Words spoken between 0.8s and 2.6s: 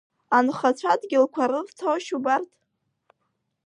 адгьылқәа рырҭошь убарҭ?